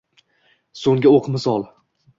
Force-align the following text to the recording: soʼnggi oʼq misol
soʼnggi 0.85 1.13
oʼq 1.13 1.31
misol 1.37 1.71